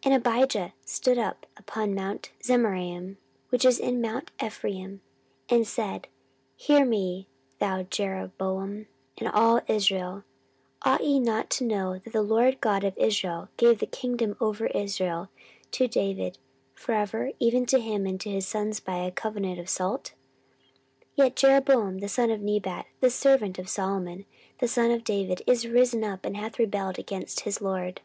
And 0.04 0.14
Abijah 0.14 0.72
stood 0.86 1.18
up 1.18 1.44
upon 1.58 1.94
mount 1.94 2.30
Zemaraim, 2.40 3.18
which 3.50 3.66
is 3.66 3.78
in 3.78 4.00
mount 4.00 4.30
Ephraim, 4.42 5.02
and 5.50 5.66
said, 5.68 6.08
Hear 6.56 6.86
me, 6.86 7.26
thou 7.58 7.82
Jeroboam, 7.82 8.86
and 9.18 9.28
all 9.28 9.60
Israel; 9.68 10.24
14:013:005 10.82 10.94
Ought 10.94 11.04
ye 11.04 11.20
not 11.20 11.50
to 11.50 11.64
know 11.64 11.98
that 11.98 12.14
the 12.14 12.22
LORD 12.22 12.62
God 12.62 12.84
of 12.84 12.96
Israel 12.96 13.50
gave 13.58 13.78
the 13.78 13.86
kingdom 13.86 14.34
over 14.40 14.64
Israel 14.68 15.28
to 15.72 15.86
David 15.86 16.38
for 16.74 16.92
ever, 16.92 17.32
even 17.38 17.66
to 17.66 17.78
him 17.78 18.06
and 18.06 18.18
to 18.22 18.30
his 18.30 18.48
sons 18.48 18.80
by 18.80 18.96
a 19.04 19.10
covenant 19.12 19.60
of 19.60 19.68
salt? 19.68 20.14
14:013:006 21.18 21.18
Yet 21.18 21.36
Jeroboam 21.36 21.98
the 21.98 22.08
son 22.08 22.30
of 22.30 22.40
Nebat, 22.40 22.86
the 23.00 23.10
servant 23.10 23.58
of 23.58 23.68
Solomon 23.68 24.24
the 24.58 24.68
son 24.68 24.90
of 24.90 25.04
David, 25.04 25.42
is 25.46 25.68
risen 25.68 26.02
up, 26.02 26.24
and 26.24 26.34
hath 26.34 26.58
rebelled 26.58 26.98
against 26.98 27.40
his 27.40 27.60
lord. 27.60 28.00